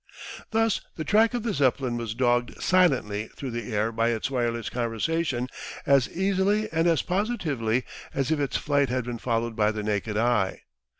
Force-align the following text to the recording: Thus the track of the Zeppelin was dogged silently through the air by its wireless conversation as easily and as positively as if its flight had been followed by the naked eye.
Thus 0.49 0.81
the 0.95 1.03
track 1.03 1.35
of 1.35 1.43
the 1.43 1.53
Zeppelin 1.53 1.95
was 1.95 2.15
dogged 2.15 2.59
silently 2.59 3.27
through 3.35 3.51
the 3.51 3.71
air 3.71 3.91
by 3.91 4.09
its 4.09 4.31
wireless 4.31 4.67
conversation 4.67 5.47
as 5.85 6.09
easily 6.09 6.67
and 6.71 6.87
as 6.87 7.03
positively 7.03 7.85
as 8.11 8.31
if 8.31 8.39
its 8.39 8.57
flight 8.57 8.89
had 8.89 9.03
been 9.03 9.19
followed 9.19 9.55
by 9.55 9.71
the 9.71 9.83
naked 9.83 10.17
eye. 10.17 10.61